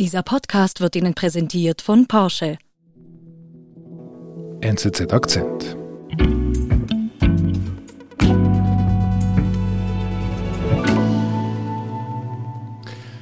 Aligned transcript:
Dieser 0.00 0.24
Podcast 0.24 0.80
wird 0.80 0.96
Ihnen 0.96 1.14
präsentiert 1.14 1.80
von 1.80 2.08
Porsche. 2.08 2.58
NZZ 4.60 5.12
Akzent. 5.12 5.76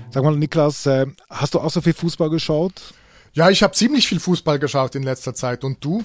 Sag 0.08 0.24
mal, 0.24 0.34
Niklas, 0.34 0.86
äh, 0.86 1.04
hast 1.28 1.52
du 1.52 1.60
auch 1.60 1.70
so 1.70 1.82
viel 1.82 1.92
Fußball 1.92 2.30
geschaut? 2.30 2.94
Ja, 3.34 3.50
ich 3.50 3.62
habe 3.62 3.74
ziemlich 3.74 4.08
viel 4.08 4.18
Fußball 4.18 4.58
geschaut 4.58 4.94
in 4.94 5.02
letzter 5.02 5.34
Zeit. 5.34 5.64
Und 5.64 5.84
du? 5.84 6.02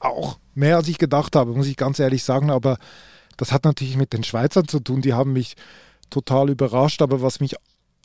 Auch 0.00 0.38
mehr 0.54 0.76
als 0.76 0.88
ich 0.88 0.98
gedacht 0.98 1.34
habe, 1.34 1.54
muss 1.54 1.66
ich 1.66 1.78
ganz 1.78 1.98
ehrlich 1.98 2.24
sagen. 2.24 2.50
Aber 2.50 2.76
das 3.38 3.52
hat 3.52 3.64
natürlich 3.64 3.96
mit 3.96 4.12
den 4.12 4.22
Schweizern 4.22 4.68
zu 4.68 4.80
tun. 4.80 5.00
Die 5.00 5.14
haben 5.14 5.32
mich 5.32 5.54
total 6.10 6.50
überrascht. 6.50 7.00
Aber 7.00 7.22
was 7.22 7.40
mich 7.40 7.54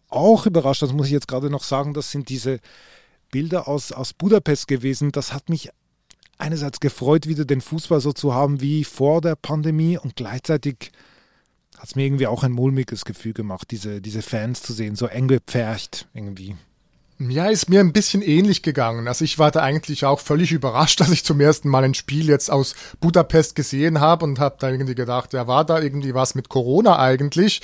auch 0.09 0.45
überrascht, 0.45 0.81
das 0.81 0.93
muss 0.93 1.07
ich 1.07 1.13
jetzt 1.13 1.27
gerade 1.27 1.49
noch 1.49 1.63
sagen, 1.63 1.93
das 1.93 2.11
sind 2.11 2.29
diese 2.29 2.59
Bilder 3.31 3.67
aus, 3.67 3.91
aus 3.91 4.13
Budapest 4.13 4.67
gewesen. 4.67 5.11
Das 5.11 5.33
hat 5.33 5.49
mich 5.49 5.69
einerseits 6.37 6.79
gefreut, 6.79 7.27
wieder 7.27 7.45
den 7.45 7.61
Fußball 7.61 8.01
so 8.01 8.13
zu 8.13 8.33
haben 8.33 8.61
wie 8.61 8.83
vor 8.83 9.21
der 9.21 9.35
Pandemie 9.35 9.97
und 9.97 10.15
gleichzeitig 10.15 10.91
hat 11.77 11.89
es 11.89 11.95
mir 11.95 12.05
irgendwie 12.05 12.27
auch 12.27 12.43
ein 12.43 12.51
mulmiges 12.51 13.05
Gefühl 13.05 13.33
gemacht, 13.33 13.71
diese, 13.71 14.01
diese 14.01 14.21
Fans 14.21 14.61
zu 14.61 14.73
sehen, 14.73 14.95
so 14.95 15.05
eng 15.05 15.27
gepfercht 15.27 16.07
irgendwie. 16.13 16.55
Ja, 17.21 17.47
ist 17.47 17.67
mir 17.67 17.81
ein 17.81 17.91
bisschen 17.91 18.21
ähnlich 18.21 18.61
gegangen. 18.61 19.09
Also 19.09 19.25
ich 19.25 19.37
war 19.37 19.51
da 19.51 19.59
eigentlich 19.59 20.05
auch 20.05 20.21
völlig 20.21 20.53
überrascht, 20.53 21.01
dass 21.01 21.11
ich 21.11 21.25
zum 21.25 21.41
ersten 21.41 21.67
Mal 21.67 21.83
ein 21.83 21.93
Spiel 21.93 22.29
jetzt 22.29 22.49
aus 22.49 22.75
Budapest 23.01 23.55
gesehen 23.55 23.99
habe 23.99 24.23
und 24.23 24.39
habe 24.39 24.55
da 24.57 24.69
irgendwie 24.69 24.95
gedacht, 24.95 25.33
ja, 25.33 25.45
war 25.45 25.65
da 25.65 25.81
irgendwie 25.81 26.13
was 26.13 26.33
mit 26.33 26.47
Corona 26.47 26.97
eigentlich? 26.97 27.61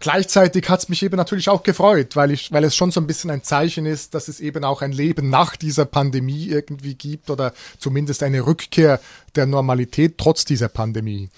Gleichzeitig 0.00 0.68
hat's 0.68 0.88
mich 0.88 1.04
eben 1.04 1.16
natürlich 1.16 1.48
auch 1.48 1.62
gefreut, 1.62 2.16
weil 2.16 2.32
ich, 2.32 2.50
weil 2.50 2.64
es 2.64 2.74
schon 2.74 2.90
so 2.90 3.00
ein 3.00 3.06
bisschen 3.06 3.30
ein 3.30 3.44
Zeichen 3.44 3.86
ist, 3.86 4.12
dass 4.14 4.26
es 4.26 4.40
eben 4.40 4.64
auch 4.64 4.82
ein 4.82 4.90
Leben 4.90 5.30
nach 5.30 5.54
dieser 5.54 5.84
Pandemie 5.84 6.46
irgendwie 6.48 6.96
gibt 6.96 7.30
oder 7.30 7.52
zumindest 7.78 8.24
eine 8.24 8.44
Rückkehr 8.44 8.98
der 9.36 9.46
Normalität 9.46 10.18
trotz 10.18 10.44
dieser 10.44 10.68
Pandemie. 10.68 11.28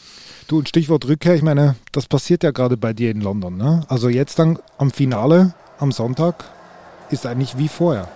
Du, 0.47 0.57
und 0.57 0.71
Stichwort 0.71 1.07
Rückkehr, 1.07 1.35
ich 1.35 1.43
meine, 1.43 1.77
das 1.93 2.07
passiert 2.07 2.45
ja 2.45 2.51
gerade 2.51 2.79
bei 2.79 2.95
dir 2.95 3.11
in 3.11 3.21
London, 3.21 3.59
ne? 3.59 3.85
Also 3.89 4.09
jetzt 4.09 4.39
dann 4.39 4.59
am 4.79 4.91
Finale 4.91 5.53
am 5.79 5.93
Sonntag 5.93 6.58
ist 7.11 7.27
eigentlich 7.27 7.57
wie 7.59 7.69
vorher. 7.69 8.09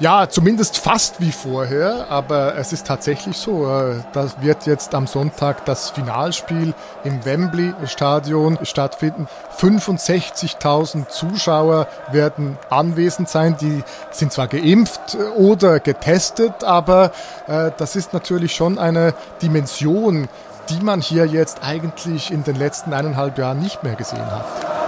Ja, 0.00 0.30
zumindest 0.30 0.78
fast 0.78 1.20
wie 1.20 1.30
vorher, 1.30 2.06
aber 2.08 2.56
es 2.56 2.72
ist 2.72 2.86
tatsächlich 2.86 3.36
so. 3.36 3.68
Äh, 3.68 3.96
das 4.14 4.40
wird 4.40 4.64
jetzt 4.64 4.94
am 4.94 5.06
Sonntag 5.06 5.66
das 5.66 5.90
Finalspiel 5.90 6.72
im 7.04 7.22
Wembley 7.26 7.74
Stadion 7.84 8.58
stattfinden. 8.62 9.28
65.000 9.58 11.08
Zuschauer 11.08 11.86
werden 12.12 12.56
anwesend 12.70 13.28
sein. 13.28 13.58
Die 13.60 13.84
sind 14.10 14.32
zwar 14.32 14.48
geimpft 14.48 15.18
oder 15.36 15.80
getestet, 15.80 16.64
aber 16.64 17.12
äh, 17.46 17.70
das 17.76 17.94
ist 17.94 18.14
natürlich 18.14 18.54
schon 18.54 18.78
eine 18.78 19.12
Dimension, 19.42 20.30
die 20.70 20.82
man 20.82 21.02
hier 21.02 21.26
jetzt 21.26 21.62
eigentlich 21.62 22.30
in 22.30 22.42
den 22.42 22.56
letzten 22.56 22.94
eineinhalb 22.94 23.36
Jahren 23.36 23.60
nicht 23.60 23.82
mehr 23.82 23.96
gesehen 23.96 24.24
hat. 24.24 24.79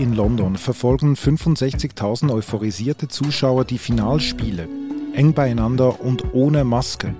In 0.00 0.14
London 0.14 0.56
verfolgen 0.56 1.12
65.000 1.14 2.32
euphorisierte 2.32 3.08
Zuschauer 3.08 3.66
die 3.66 3.76
Finalspiele, 3.76 4.66
eng 5.12 5.34
beieinander 5.34 6.00
und 6.00 6.32
ohne 6.32 6.64
Maske. 6.64 7.14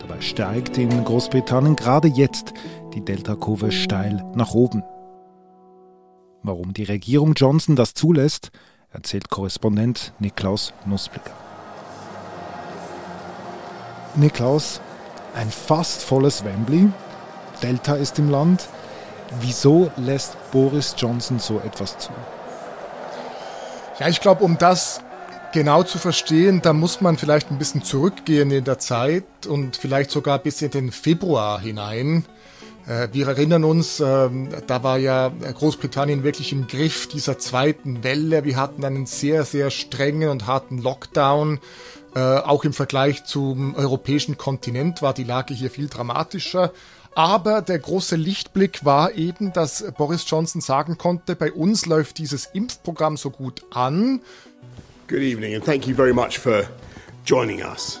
Dabei 0.00 0.20
steigt 0.20 0.76
in 0.76 1.04
Großbritannien 1.04 1.76
gerade 1.76 2.08
jetzt 2.08 2.52
die 2.92 3.04
Delta-Kurve 3.04 3.70
steil 3.70 4.24
nach 4.34 4.52
oben. 4.52 4.82
Warum 6.42 6.74
die 6.74 6.82
Regierung 6.82 7.34
Johnson 7.34 7.76
das 7.76 7.94
zulässt, 7.94 8.50
erzählt 8.90 9.28
Korrespondent 9.28 10.12
Niklaus 10.18 10.74
Nussblicker. 10.86 11.34
Niklaus, 14.16 14.80
ein 15.36 15.52
fast 15.52 16.02
volles 16.02 16.44
Wembley, 16.44 16.88
Delta 17.62 17.94
ist 17.94 18.18
im 18.18 18.28
Land. 18.28 18.68
Wieso 19.40 19.90
lässt 19.96 20.36
Boris 20.52 20.94
Johnson 20.96 21.38
so 21.38 21.60
etwas 21.60 21.98
zu? 21.98 22.10
Ja, 23.98 24.08
ich 24.08 24.20
glaube, 24.20 24.44
um 24.44 24.58
das 24.58 25.00
genau 25.52 25.84
zu 25.84 25.98
verstehen, 25.98 26.60
da 26.62 26.72
muss 26.72 27.00
man 27.00 27.16
vielleicht 27.16 27.50
ein 27.50 27.58
bisschen 27.58 27.84
zurückgehen 27.84 28.50
in 28.50 28.64
der 28.64 28.78
Zeit 28.78 29.24
und 29.46 29.76
vielleicht 29.76 30.10
sogar 30.10 30.38
bis 30.40 30.60
in 30.62 30.70
den 30.70 30.90
Februar 30.90 31.60
hinein. 31.60 32.24
Äh, 32.86 33.08
wir 33.12 33.28
erinnern 33.28 33.64
uns, 33.64 34.00
ähm, 34.00 34.48
da 34.66 34.82
war 34.82 34.98
ja 34.98 35.28
Großbritannien 35.28 36.24
wirklich 36.24 36.52
im 36.52 36.66
Griff 36.66 37.08
dieser 37.08 37.38
zweiten 37.38 38.04
Welle. 38.04 38.44
Wir 38.44 38.56
hatten 38.56 38.84
einen 38.84 39.06
sehr, 39.06 39.44
sehr 39.44 39.70
strengen 39.70 40.28
und 40.28 40.46
harten 40.46 40.78
Lockdown. 40.78 41.60
Äh, 42.14 42.20
auch 42.20 42.64
im 42.64 42.72
Vergleich 42.72 43.24
zum 43.24 43.74
europäischen 43.74 44.36
Kontinent 44.36 45.02
war 45.02 45.14
die 45.14 45.24
Lage 45.24 45.54
hier 45.54 45.70
viel 45.70 45.88
dramatischer. 45.88 46.72
Aber 47.14 47.62
der 47.62 47.78
große 47.78 48.16
Lichtblick 48.16 48.84
war 48.84 49.12
eben, 49.14 49.52
dass 49.52 49.84
Boris 49.96 50.24
Johnson 50.28 50.60
sagen 50.60 50.98
konnte, 50.98 51.36
bei 51.36 51.52
uns 51.52 51.86
läuft 51.86 52.18
dieses 52.18 52.46
Impfprogramm 52.46 53.16
so 53.16 53.30
gut 53.30 53.64
an. 53.70 54.20
Good 55.06 55.20
evening 55.20 55.54
and 55.54 55.64
thank 55.64 55.86
you 55.86 55.94
very 55.94 56.12
much 56.12 56.38
for 56.38 56.64
joining 57.24 57.60
us. 57.62 58.00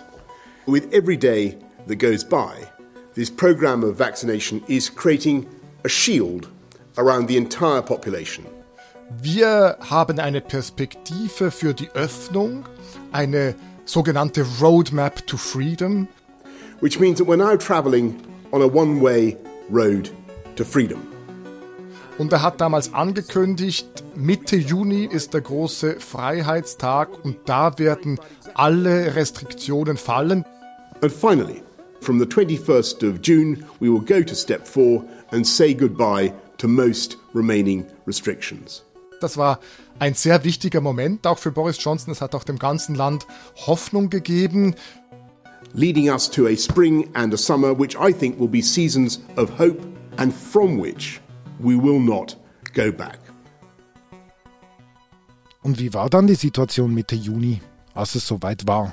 With 0.66 0.92
every 0.92 1.16
day 1.16 1.56
that 1.86 1.98
goes 1.98 2.24
by, 2.24 2.66
this 3.14 3.30
program 3.30 3.84
of 3.84 3.96
vaccination 3.96 4.62
is 4.66 4.92
creating 4.92 5.46
a 5.84 5.88
shield 5.88 6.48
around 6.96 7.28
the 7.28 7.36
entire 7.36 7.82
population. 7.82 8.46
Wir 9.22 9.76
haben 9.88 10.18
eine 10.18 10.40
Perspektive 10.40 11.52
für 11.52 11.72
die 11.72 11.90
Öffnung, 11.90 12.64
eine 13.12 13.54
sogenannte 13.84 14.44
Roadmap 14.60 15.24
to 15.28 15.36
Freedom. 15.36 16.08
Which 16.80 16.98
means 16.98 17.18
that 17.18 17.28
we're 17.28 17.36
now 17.36 17.56
traveling 17.56 18.16
on 18.54 18.62
a 18.62 18.66
one-way 18.66 19.36
road 19.68 20.10
to 20.54 20.64
freedom. 20.64 21.00
Und 22.16 22.32
er 22.32 22.42
hat 22.42 22.60
damals 22.60 22.94
angekündigt, 22.94 24.04
Mitte 24.14 24.54
Juni 24.54 25.04
ist 25.04 25.34
der 25.34 25.40
große 25.40 25.98
Freiheitstag 25.98 27.24
und 27.24 27.36
da 27.46 27.76
werden 27.80 28.20
alle 28.54 29.16
Restriktionen 29.16 29.96
fallen. 29.96 30.44
And 31.02 31.12
finally, 31.12 31.64
From 32.04 32.18
the 32.18 32.26
21st 32.26 33.02
of 33.02 33.22
June, 33.22 33.64
we 33.80 33.88
will 33.88 34.02
go 34.02 34.22
to 34.22 34.34
step 34.34 34.66
four 34.66 35.02
and 35.30 35.46
say 35.46 35.72
goodbye 35.72 36.34
to 36.58 36.68
most 36.68 37.16
remaining 37.32 37.86
restrictions. 38.06 38.84
Das 39.22 39.38
war 39.38 39.58
ein 39.98 40.12
sehr 40.12 40.44
wichtiger 40.44 40.82
Moment, 40.82 41.26
auch 41.26 41.38
für 41.38 41.50
Boris 41.50 41.82
Johnson. 41.82 42.12
Es 42.12 42.20
hat 42.20 42.34
auch 42.34 42.44
dem 42.44 42.58
ganzen 42.58 42.94
Land 42.94 43.26
Hoffnung 43.66 44.10
gegeben. 44.10 44.74
Leading 45.74 46.08
us 46.08 46.28
to 46.28 46.46
a 46.46 46.56
spring 46.56 47.10
and 47.16 47.34
a 47.34 47.36
summer, 47.36 47.74
which 47.74 47.96
I 47.96 48.12
think 48.12 48.38
will 48.38 48.48
be 48.48 48.62
seasons 48.62 49.18
of 49.36 49.50
hope 49.50 49.82
and 50.18 50.32
from 50.32 50.78
which 50.78 51.20
we 51.58 51.74
will 51.74 51.98
not 51.98 52.36
go 52.72 52.92
back. 52.92 53.18
Und 55.64 55.78
wie 55.80 55.92
war 55.92 56.08
dann 56.10 56.28
die 56.28 56.36
Situation 56.36 56.94
Mitte 56.94 57.16
Juni, 57.16 57.60
als 57.94 58.14
es 58.14 58.24
soweit 58.24 58.66
war? 58.68 58.92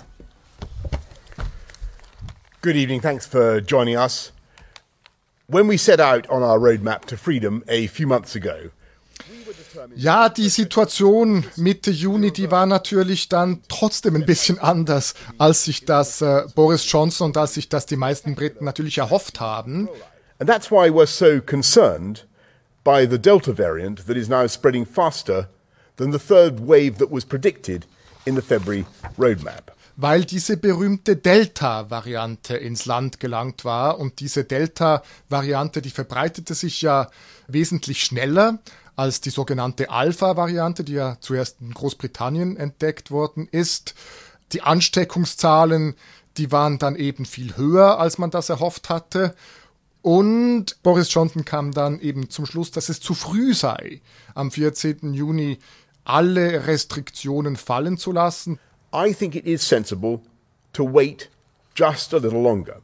Good 2.63 2.75
evening. 2.75 3.01
Thanks 3.01 3.27
for 3.27 3.61
joining 3.61 3.97
us. 3.97 4.31
When 5.47 5.67
we 5.67 5.77
set 5.77 5.99
out 5.99 6.27
on 6.29 6.41
our 6.41 6.57
roadmap 6.57 7.05
to 7.05 7.17
freedom 7.17 7.63
a 7.67 7.87
few 7.87 8.07
months 8.07 8.35
ago, 8.35 8.71
ja, 9.95 10.29
die 10.29 10.49
Situation 10.49 11.45
Mitte 11.55 11.91
Juni, 11.91 12.31
die 12.31 12.51
war 12.51 12.65
natürlich 12.65 13.29
dann 13.29 13.61
trotzdem 13.67 14.15
ein 14.15 14.25
bisschen 14.25 14.59
anders, 14.59 15.13
als 15.37 15.65
sich 15.65 15.85
das 15.85 16.21
äh, 16.21 16.43
Boris 16.55 16.89
Johnson 16.91 17.27
und 17.27 17.37
als 17.37 17.53
sich 17.53 17.69
das 17.69 17.85
die 17.85 17.95
meisten 17.95 18.35
Briten 18.35 18.65
natürlich 18.65 18.97
erhofft 18.97 19.39
haben. 19.39 19.89
And 20.39 20.49
that's 20.49 20.71
why 20.71 20.89
we're 20.89 21.05
so 21.05 21.39
concerned 21.41 22.25
by 22.83 23.07
the 23.09 23.19
Delta 23.19 23.53
variant 23.55 24.07
that 24.07 24.17
is 24.17 24.27
now 24.27 24.47
spreading 24.47 24.85
faster 24.85 25.49
than 25.97 26.11
the 26.11 26.19
third 26.19 26.67
wave 26.67 26.97
that 26.97 27.11
was 27.11 27.25
predicted 27.25 27.85
in 28.25 28.35
the 28.35 28.41
February 28.41 28.85
roadmap 29.17 29.71
weil 29.95 30.25
diese 30.25 30.57
berühmte 30.57 31.15
Delta-Variante 31.15 32.55
ins 32.55 32.85
Land 32.85 33.19
gelangt 33.19 33.65
war. 33.65 33.99
Und 33.99 34.19
diese 34.19 34.43
Delta-Variante, 34.43 35.81
die 35.81 35.89
verbreitete 35.89 36.53
sich 36.53 36.81
ja 36.81 37.09
wesentlich 37.47 38.03
schneller 38.03 38.59
als 38.95 39.21
die 39.21 39.29
sogenannte 39.29 39.89
Alpha-Variante, 39.89 40.83
die 40.83 40.93
ja 40.93 41.17
zuerst 41.21 41.61
in 41.61 41.73
Großbritannien 41.73 42.57
entdeckt 42.57 43.11
worden 43.11 43.47
ist. 43.51 43.95
Die 44.51 44.61
Ansteckungszahlen, 44.61 45.95
die 46.37 46.51
waren 46.51 46.77
dann 46.77 46.95
eben 46.95 47.25
viel 47.25 47.57
höher, 47.57 47.99
als 47.99 48.17
man 48.17 48.31
das 48.31 48.49
erhofft 48.49 48.89
hatte. 48.89 49.35
Und 50.01 50.81
Boris 50.83 51.13
Johnson 51.13 51.45
kam 51.45 51.71
dann 51.71 51.99
eben 51.99 52.29
zum 52.29 52.45
Schluss, 52.45 52.71
dass 52.71 52.89
es 52.89 52.99
zu 52.99 53.13
früh 53.13 53.53
sei, 53.53 54.01
am 54.33 54.51
14. 54.51 55.13
Juni 55.13 55.59
alle 56.03 56.65
Restriktionen 56.67 57.55
fallen 57.55 57.97
zu 57.97 58.11
lassen. 58.11 58.59
I 58.93 59.13
think 59.13 59.35
it 59.35 59.45
is 59.45 59.67
sensible 59.67 60.21
to 60.73 60.83
wait 60.83 61.29
just 61.75 62.13
a 62.13 62.17
little 62.17 62.41
longer. 62.41 62.81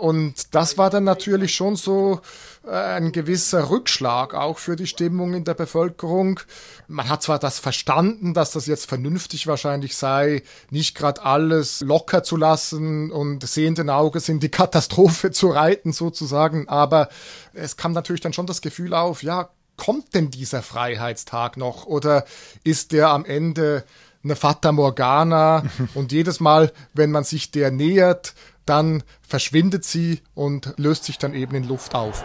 Und 0.00 0.54
das 0.54 0.78
war 0.78 0.88
dann 0.88 1.04
natürlich 1.04 1.54
schon 1.54 1.76
so 1.76 2.20
äh, 2.64 2.70
ein 2.70 3.12
gewisser 3.12 3.68
Rückschlag 3.68 4.32
auch 4.32 4.56
für 4.56 4.74
die 4.74 4.86
Stimmung 4.86 5.34
in 5.34 5.44
der 5.44 5.52
Bevölkerung. 5.52 6.40
Man 6.88 7.08
hat 7.10 7.22
zwar 7.22 7.38
das 7.38 7.58
verstanden, 7.58 8.32
dass 8.32 8.52
das 8.52 8.66
jetzt 8.66 8.86
vernünftig 8.86 9.46
wahrscheinlich 9.46 9.96
sei, 9.96 10.42
nicht 10.70 10.96
gerade 10.96 11.22
alles 11.22 11.82
locker 11.82 12.22
zu 12.22 12.38
lassen 12.38 13.12
und 13.12 13.46
sehenden 13.46 13.90
Auges 13.90 14.30
in 14.30 14.40
die 14.40 14.48
Katastrophe 14.50 15.32
zu 15.32 15.48
reiten 15.48 15.92
sozusagen, 15.92 16.66
aber 16.68 17.10
es 17.52 17.76
kam 17.76 17.92
natürlich 17.92 18.22
dann 18.22 18.32
schon 18.32 18.46
das 18.46 18.62
Gefühl 18.62 18.94
auf, 18.94 19.22
ja, 19.22 19.50
kommt 19.76 20.14
denn 20.14 20.30
dieser 20.30 20.62
Freiheitstag 20.62 21.56
noch 21.56 21.86
oder 21.86 22.24
ist 22.64 22.92
der 22.92 23.10
am 23.10 23.24
Ende 23.24 23.84
eine 24.22 24.36
Fata 24.36 24.72
Morgana 24.72 25.64
und 25.94 26.12
jedes 26.12 26.40
Mal, 26.40 26.72
wenn 26.94 27.10
man 27.10 27.24
sich 27.24 27.50
der 27.50 27.70
nähert, 27.70 28.34
dann 28.66 29.02
verschwindet 29.26 29.84
sie 29.84 30.22
und 30.34 30.74
löst 30.76 31.04
sich 31.04 31.18
dann 31.18 31.34
eben 31.34 31.54
in 31.56 31.64
Luft 31.64 31.94
auf. 31.94 32.22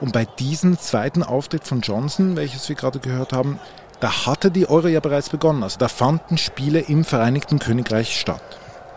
Und 0.00 0.12
bei 0.12 0.24
diesem 0.24 0.78
zweiten 0.78 1.22
Auftritt 1.22 1.66
von 1.66 1.82
Johnson, 1.82 2.36
welches 2.36 2.68
wir 2.68 2.76
gerade 2.76 3.00
gehört 3.00 3.32
haben, 3.32 3.58
da 4.00 4.26
hatte 4.26 4.50
die 4.50 4.68
Euro 4.68 4.88
ja 4.88 5.00
bereits 5.00 5.28
begonnen. 5.28 5.62
Also 5.62 5.78
da 5.78 5.88
fanden 5.88 6.38
Spiele 6.38 6.80
im 6.80 7.04
Vereinigten 7.04 7.58
Königreich 7.58 8.18
statt. 8.18 8.42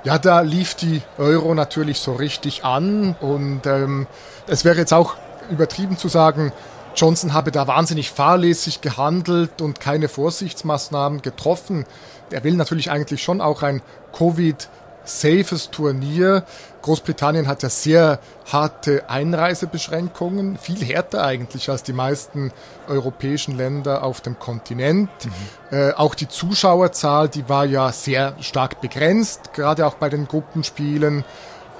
Ja, 0.06 0.18
da 0.18 0.42
lief 0.42 0.76
die 0.76 1.02
Euro 1.18 1.54
natürlich 1.54 2.00
so 2.00 2.14
richtig 2.14 2.66
an 2.66 3.16
und 3.22 3.66
ähm, 3.66 4.08
es 4.48 4.66
wäre 4.66 4.78
jetzt 4.78 4.94
auch 4.94 5.16
übertrieben 5.50 5.98
zu 5.98 6.10
sagen, 6.10 6.52
Johnson 6.96 7.34
habe 7.34 7.52
da 7.52 7.68
wahnsinnig 7.68 8.12
fahrlässig 8.12 8.82
gehandelt 8.82 9.62
und 9.62 9.80
keine 9.80 10.08
Vorsichtsmaßnahmen 10.08 11.22
getroffen. 11.22 11.86
Er 12.32 12.44
will 12.44 12.56
natürlich 12.56 12.92
eigentlich 12.92 13.24
schon 13.24 13.42
auch 13.42 13.64
ein 13.64 13.82
Covid 14.16 14.70
safes 15.06 15.70
Turnier. 15.70 16.44
Großbritannien 16.82 17.48
hat 17.48 17.64
ja 17.64 17.70
sehr 17.70 18.20
harte 18.52 19.10
Einreisebeschränkungen, 19.10 20.58
viel 20.58 20.84
härter 20.84 21.24
eigentlich 21.24 21.70
als 21.70 21.84
die 21.84 21.94
meisten 21.94 22.52
europäischen 22.88 23.56
Länder 23.56 24.04
auf 24.04 24.22
dem 24.22 24.40
Kontinent. 24.40 25.10
Mhm. 25.26 25.78
Äh, 25.78 25.94
auch 25.94 26.16
die 26.16 26.28
Zuschauerzahl, 26.28 27.30
die 27.30 27.48
war 27.50 27.66
ja 27.66 27.92
sehr 27.92 28.36
stark 28.42 28.82
begrenzt, 28.82 29.54
gerade 29.54 29.86
auch 29.86 29.96
bei 29.96 30.10
den 30.10 30.28
Gruppenspielen. 30.28 31.24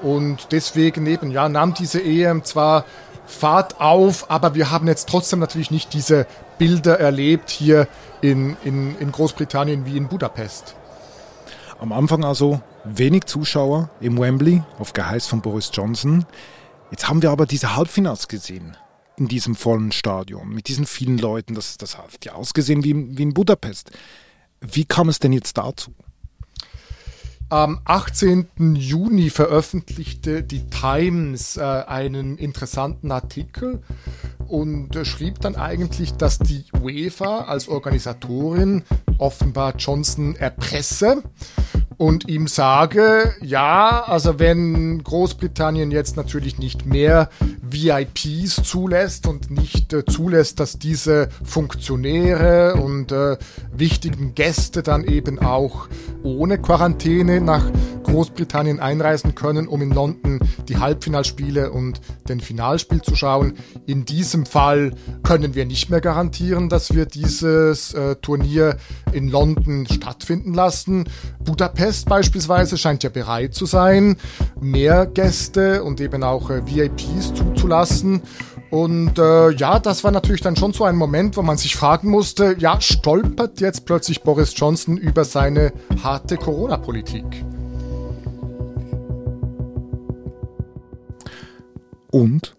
Und 0.02 0.48
deswegen 0.52 1.06
eben, 1.06 1.32
ja, 1.32 1.48
nahm 1.48 1.74
diese 1.74 2.02
EM 2.04 2.44
zwar 2.44 2.86
Fahrt 3.26 3.80
auf, 3.80 4.30
aber 4.30 4.56
wir 4.56 4.70
haben 4.72 4.88
jetzt 4.88 5.10
trotzdem 5.10 5.40
natürlich 5.40 5.72
nicht 5.72 5.94
diese 5.94 6.28
Bilder 6.58 7.00
erlebt 7.00 7.50
hier 7.50 7.88
in, 8.22 8.58
in, 8.64 8.98
in 9.00 9.12
Großbritannien 9.12 9.86
wie 9.86 9.98
in 9.98 10.08
Budapest. 10.08 10.76
Am 11.80 11.92
Anfang 11.92 12.24
also 12.24 12.62
wenig 12.84 13.26
Zuschauer 13.26 13.90
im 14.00 14.20
Wembley 14.20 14.64
auf 14.80 14.94
Geheiß 14.94 15.28
von 15.28 15.42
Boris 15.42 15.72
Johnson. 15.74 16.26
Jetzt 16.92 17.10
haben 17.10 17.22
wir 17.22 17.32
aber 17.32 17.46
diese 17.46 17.76
Halbfinals 17.76 18.28
gesehen 18.28 18.78
in 19.18 19.28
diesem 19.28 19.56
vollen 19.56 19.92
Stadion 19.92 20.50
mit 20.50 20.68
diesen 20.68 20.86
vielen 20.86 21.18
Leuten. 21.18 21.56
Das, 21.56 21.78
das 21.78 21.98
hat 21.98 22.24
ja 22.24 22.34
ausgesehen 22.34 22.84
wie, 22.84 23.18
wie 23.18 23.24
in 23.24 23.34
Budapest. 23.34 23.92
Wie 24.62 24.86
kam 24.86 25.10
es 25.10 25.20
denn 25.20 25.34
jetzt 25.34 25.58
dazu? 25.58 25.94
Am 27.54 27.82
18. 27.86 28.48
Juni 28.74 29.30
veröffentlichte 29.30 30.42
die 30.42 30.68
Times 30.72 31.56
äh, 31.56 31.62
einen 31.62 32.40
interessanten 32.40 33.12
Artikel 33.12 33.84
und 34.48 34.96
äh, 34.96 35.06
schrieb 35.06 35.40
dann 35.40 35.56
eigentlich, 35.56 36.14
dass 36.14 36.40
die 36.40 36.66
UEFA 36.82 37.42
als 37.42 37.68
Organisatorin 37.68 38.82
offenbar 39.20 39.76
Johnson 39.78 40.36
erpresse 40.36 41.22
und 41.98 42.28
ihm 42.28 42.48
sage, 42.48 43.36
ja, 43.40 44.04
also 44.04 44.40
wenn 44.40 45.04
Großbritannien 45.04 45.92
jetzt 45.92 46.18
natürlich 46.18 46.58
nicht 46.58 46.88
mehr 46.88 47.30
VIPs 47.74 48.62
zulässt 48.64 49.28
und 49.28 49.50
nicht 49.52 49.92
äh, 49.94 50.06
zulässt, 50.06 50.60
dass 50.60 50.78
diese 50.78 51.30
Funktionäre 51.44 52.76
und 52.76 53.12
äh, 53.12 53.38
wichtigen 53.76 54.36
Gäste 54.36 54.84
dann 54.84 55.04
eben 55.04 55.40
auch 55.40 55.88
ohne 56.24 56.58
Quarantäne 56.60 57.42
nach 57.42 57.66
Großbritannien 58.04 58.80
einreisen 58.80 59.34
können, 59.34 59.68
um 59.68 59.82
in 59.82 59.92
London 59.92 60.40
die 60.68 60.78
Halbfinalspiele 60.78 61.72
und 61.72 62.00
den 62.30 62.40
Finalspiel 62.40 63.02
zu 63.02 63.16
schauen. 63.16 63.54
In 63.86 64.06
diesem 64.06 64.46
Fall 64.46 64.92
können 65.24 65.56
wir 65.56 65.66
nicht 65.66 65.90
mehr 65.90 66.02
garantieren, 66.02 66.70
dass 66.70 66.94
wir 66.94 67.06
dieses 67.06 67.94
äh, 67.94 68.16
Turnier 68.18 68.78
in 69.12 69.30
London 69.30 69.88
stattfinden 69.88 70.54
lassen. 70.54 71.06
Budapest 71.44 72.08
beispielsweise 72.08 72.78
scheint 72.78 73.04
ja 73.04 73.10
bereit 73.10 73.56
zu 73.56 73.66
sein, 73.66 74.18
mehr 74.62 75.06
Gäste 75.08 75.84
und 75.84 76.00
eben 76.00 76.24
auch 76.24 76.50
äh, 76.50 76.66
VIPs 76.66 77.34
zuzulassen. 77.64 78.22
Und 78.70 79.20
äh, 79.20 79.52
ja, 79.52 79.80
das 79.80 80.04
war 80.04 80.12
natürlich 80.12 80.42
dann 80.42 80.56
schon 80.56 80.74
so 80.74 80.84
ein 80.84 80.96
Moment, 80.96 81.38
wo 81.38 81.44
man 81.44 81.58
sich 81.58 81.76
fragen 81.76 82.10
musste, 82.10 82.56
ja, 82.58 82.82
stolpert 82.82 83.62
jetzt 83.62 83.86
plötzlich 83.86 84.24
Boris 84.24 84.54
Johnson 84.56 84.98
über 84.98 85.26
seine 85.26 85.74
harte 86.02 86.38
Corona-Politik? 86.38 87.46
Und? 92.12 92.56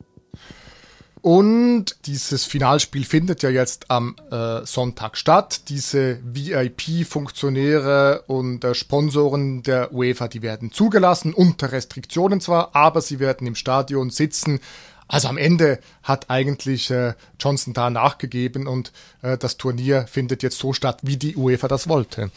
Und 1.21 1.97
dieses 2.05 2.45
Finalspiel 2.45 3.05
findet 3.05 3.43
ja 3.43 3.49
jetzt 3.49 3.91
am 3.91 4.15
äh, 4.31 4.67
Sonntag 4.67 5.17
statt. 5.17 5.71
Diese 5.71 6.19
VIP-Funktionäre 6.23 8.25
und 8.27 8.63
äh, 8.63 8.75
Sponsoren 8.75 9.63
der 9.63 9.95
UEFA, 9.95 10.29
die 10.29 10.43
werden 10.43 10.71
zugelassen, 10.71 11.33
unter 11.33 11.73
Restriktionen 11.73 12.43
zwar, 12.43 12.77
aber 12.77 13.01
sie 13.01 13.21
werden 13.21 13.47
im 13.47 13.55
Stadion 13.55 14.11
sitzen 14.11 14.61
also 15.09 15.29
am 15.29 15.37
Ende 15.37 15.81
hat 16.03 16.31
eigentlich 16.31 16.91
äh, 16.91 17.15
Johnson 17.39 17.75
da 17.75 17.91
nachgegeben 17.91 18.67
und 18.67 18.93
äh, 19.23 19.37
das 19.37 19.57
Turnier 19.57 20.07
findet 20.07 20.43
jetzt 20.43 20.59
so 20.59 20.73
statt, 20.73 21.01
wie 21.03 21.17
die 21.17 21.37
UEFA 21.37 21.69
das 21.69 21.89
wollte. 21.89 22.31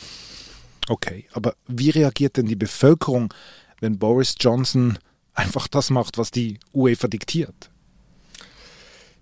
Okay, 0.89 1.25
aber 1.33 1.53
wie 1.67 1.89
reagiert 1.89 2.37
denn 2.37 2.45
die 2.45 2.55
Bevölkerung, 2.55 3.33
wenn 3.79 3.99
Boris 3.99 4.35
Johnson 4.39 4.97
einfach 5.33 5.67
das 5.67 5.89
macht, 5.89 6.17
was 6.17 6.31
die 6.31 6.59
UEFA 6.73 7.07
diktiert? 7.07 7.69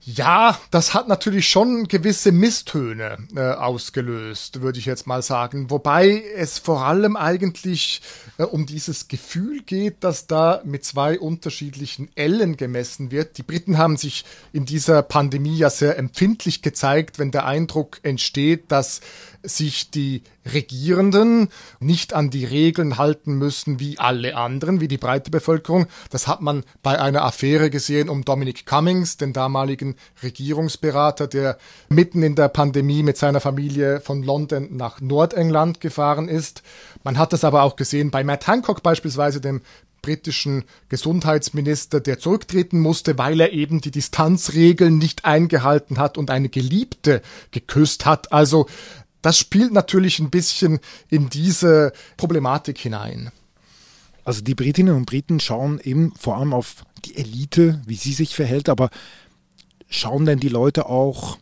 Ja, 0.07 0.59
das 0.69 0.93
hat 0.93 1.07
natürlich 1.07 1.49
schon 1.49 1.87
gewisse 1.87 2.31
Misstöne 2.31 3.17
äh, 3.35 3.41
ausgelöst, 3.41 4.61
würde 4.61 4.77
ich 4.77 4.85
jetzt 4.85 5.07
mal 5.07 5.23
sagen. 5.23 5.71
Wobei 5.71 6.23
es 6.35 6.59
vor 6.59 6.85
allem 6.85 7.15
eigentlich 7.15 8.03
äh, 8.37 8.43
um 8.43 8.67
dieses 8.67 9.07
Gefühl 9.07 9.63
geht, 9.63 10.03
dass 10.03 10.27
da 10.27 10.61
mit 10.63 10.85
zwei 10.85 11.19
unterschiedlichen 11.19 12.11
Ellen 12.13 12.55
gemessen 12.55 13.09
wird. 13.09 13.39
Die 13.39 13.43
Briten 13.43 13.79
haben 13.79 13.97
sich 13.97 14.25
in 14.53 14.65
dieser 14.65 15.01
Pandemie 15.01 15.57
ja 15.57 15.71
sehr 15.71 15.97
empfindlich 15.97 16.61
gezeigt, 16.61 17.17
wenn 17.17 17.31
der 17.31 17.47
Eindruck 17.47 17.97
entsteht, 18.03 18.71
dass 18.71 19.01
sich 19.41 19.89
die 19.89 20.21
Regierenden 20.51 21.49
nicht 21.79 22.13
an 22.13 22.29
die 22.29 22.45
Regeln 22.45 22.97
halten 22.97 23.37
müssen 23.37 23.79
wie 23.79 23.97
alle 23.97 24.35
anderen, 24.35 24.79
wie 24.79 24.87
die 24.87 24.97
breite 24.97 25.31
Bevölkerung. 25.31 25.87
Das 26.09 26.27
hat 26.27 26.41
man 26.41 26.63
bei 26.83 26.99
einer 26.99 27.23
Affäre 27.23 27.69
gesehen 27.69 28.09
um 28.09 28.23
Dominic 28.23 28.65
Cummings, 28.65 29.17
den 29.17 29.33
damaligen 29.33 29.95
Regierungsberater, 30.21 31.27
der 31.27 31.57
mitten 31.89 32.23
in 32.23 32.35
der 32.35 32.49
Pandemie 32.49 33.03
mit 33.03 33.17
seiner 33.17 33.39
Familie 33.39 34.01
von 34.01 34.23
London 34.23 34.75
nach 34.75 35.01
Nordengland 35.01 35.81
gefahren 35.81 36.29
ist. 36.29 36.61
Man 37.03 37.17
hat 37.17 37.33
das 37.33 37.43
aber 37.43 37.63
auch 37.63 37.75
gesehen 37.75 38.11
bei 38.11 38.23
Matt 38.23 38.47
Hancock 38.47 38.83
beispielsweise, 38.83 39.41
dem 39.41 39.61
britischen 40.05 40.65
Gesundheitsminister, 40.87 41.99
der 41.99 42.19
zurücktreten 42.19 42.79
musste, 42.79 43.17
weil 43.17 43.41
er 43.41 43.53
eben 43.53 43.81
die 43.81 43.89
Distanzregeln 43.89 44.99
nicht 44.99 45.25
eingehalten 45.25 45.97
hat 45.97 46.19
und 46.19 46.29
eine 46.29 46.49
Geliebte 46.49 47.23
geküsst 47.49 48.05
hat. 48.05 48.31
Also 48.31 48.67
das 49.25 49.39
spielt 49.39 49.73
natürlich 49.73 50.19
ein 50.19 50.29
bisschen 50.29 50.79
in 51.09 51.29
diese 51.29 51.93
Problematik 52.15 52.77
hinein. 52.77 53.31
Also 54.23 54.41
die 54.41 54.53
Britinnen 54.53 54.95
und 54.95 55.07
Briten 55.07 55.39
schauen 55.39 55.79
eben 55.79 56.13
vor 56.15 56.37
allem 56.37 56.53
auf 56.53 56.83
die 57.05 57.17
Elite, 57.17 57.81
wie 57.87 57.95
sie 57.95 58.13
sich 58.13 58.35
verhält, 58.35 58.69
aber 58.69 58.91
schauen 59.89 60.27
denn 60.27 60.39
die 60.39 60.49
Leute 60.49 60.85
auch 60.85 61.39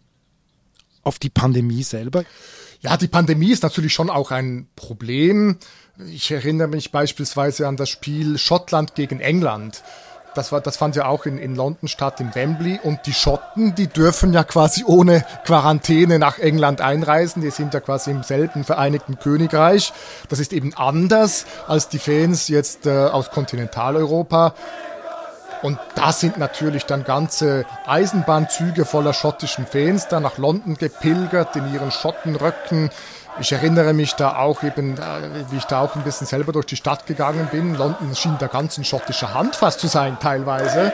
auf 1.02 1.20
die 1.20 1.30
Pandemie 1.30 1.84
selber? 1.84 2.24
Ja, 2.80 2.96
die 2.96 3.10
Pandemie 3.10 3.52
ist 3.52 3.64
natürlich 3.64 3.94
schon 3.94 4.10
auch 4.10 4.32
ein 4.32 4.68
Problem. 4.78 5.58
Ich 6.08 6.32
erinnere 6.32 6.70
mich 6.70 6.92
beispielsweise 6.92 7.68
an 7.68 7.76
das 7.76 7.90
Spiel 7.90 8.38
Schottland 8.38 8.96
gegen 8.96 9.20
England. 9.20 9.84
Das, 10.36 10.52
war, 10.52 10.62
das 10.62 10.78
fand 10.78 10.96
ja 10.96 11.06
auch 11.06 11.26
in, 11.26 11.38
in 11.38 11.56
London 11.56 11.88
statt, 11.88 12.20
im 12.20 12.34
Wembley. 12.36 12.80
Und 12.82 13.06
die 13.06 13.14
Schotten, 13.14 13.76
die 13.76 13.88
dürfen 13.88 14.34
ja 14.34 14.44
quasi 14.44 14.84
ohne 14.86 15.26
Quarantäne 15.46 16.20
nach 16.20 16.40
England 16.40 16.82
einreisen. 16.82 17.42
Die 17.42 17.52
sind 17.52 17.74
ja 17.74 17.80
quasi 17.80 18.12
im 18.12 18.24
selben 18.24 18.64
Vereinigten 18.64 19.20
Königreich. 19.20 19.94
Das 20.30 20.40
ist 20.40 20.54
eben 20.54 20.74
anders 20.76 21.46
als 21.68 21.90
die 21.90 22.00
Fans 22.00 22.48
jetzt 22.48 22.86
äh, 22.86 23.08
aus 23.08 23.32
Kontinentaleuropa. 23.32 24.54
Und 25.64 25.80
da 25.96 26.12
sind 26.12 26.38
natürlich 26.38 26.86
dann 26.86 27.06
ganze 27.06 27.66
Eisenbahnzüge 27.88 28.84
voller 28.84 29.14
schottischen 29.14 29.66
Fans 29.66 30.10
da 30.10 30.20
nach 30.20 30.38
London 30.38 30.76
gepilgert 30.76 31.56
in 31.56 31.74
ihren 31.74 31.90
Schottenröcken 31.90 32.90
Ich 33.40 33.52
erinnere 33.52 33.94
mich 33.94 34.14
da 34.14 34.38
auch 34.38 34.62
eben, 34.64 34.98
wie 35.50 35.58
ich 35.58 35.66
da 35.66 35.82
auch 35.82 35.96
ein 35.96 36.04
bisschen 36.04 36.28
selber 36.28 36.52
durch 36.52 36.68
die 36.68 36.76
Stadt 36.76 37.08
gegangen 37.08 37.48
bin. 37.52 37.76
London 37.76 38.16
schien 38.16 38.36
da 38.40 38.48
ganz 38.48 38.78
in 38.78 38.86
schottischer 38.86 39.34
Hand 39.34 39.56
fast 39.56 39.80
zu 39.80 39.88
sein 39.88 40.18
teilweise. 40.20 40.94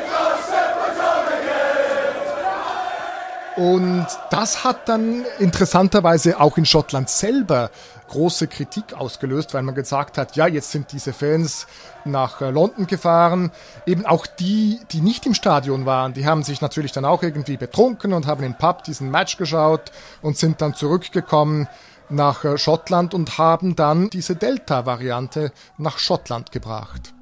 Und 3.57 4.07
das 4.29 4.63
hat 4.63 4.87
dann 4.87 5.25
interessanterweise 5.37 6.39
auch 6.39 6.57
in 6.57 6.65
Schottland 6.65 7.09
selber 7.09 7.71
große 8.07 8.47
Kritik 8.47 8.93
ausgelöst, 8.93 9.53
weil 9.53 9.63
man 9.63 9.75
gesagt 9.75 10.17
hat, 10.17 10.37
ja, 10.37 10.47
jetzt 10.47 10.71
sind 10.71 10.93
diese 10.93 11.11
Fans 11.11 11.67
nach 12.05 12.39
äh, 12.39 12.51
London 12.51 12.87
gefahren. 12.87 13.51
Eben 13.85 14.05
auch 14.05 14.27
die, 14.27 14.79
die 14.91 15.01
nicht 15.01 15.25
im 15.25 15.33
Stadion 15.33 15.85
waren, 15.85 16.13
die 16.13 16.25
haben 16.25 16.43
sich 16.43 16.61
natürlich 16.61 16.93
dann 16.93 17.03
auch 17.03 17.21
irgendwie 17.21 17.57
betrunken 17.57 18.13
und 18.13 18.27
haben 18.27 18.45
im 18.45 18.55
Pub 18.55 18.83
diesen 18.85 19.11
Match 19.11 19.35
geschaut 19.35 19.91
und 20.21 20.37
sind 20.37 20.61
dann 20.61 20.73
zurückgekommen 20.73 21.67
nach 22.09 22.43
äh, 22.43 22.57
Schottland 22.57 23.13
und 23.13 23.37
haben 23.37 23.75
dann 23.75 24.09
diese 24.09 24.35
Delta-Variante 24.35 25.51
nach 25.77 25.99
Schottland 25.99 26.51
gebracht. 26.51 27.13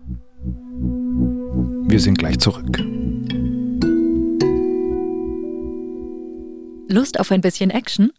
Wir 1.90 2.00
sind 2.00 2.18
gleich 2.18 2.40
zurück. 2.40 2.78
Lust 6.90 7.20
auf 7.20 7.32
ein 7.32 7.42
bisschen 7.42 7.70
Action? 7.70 8.12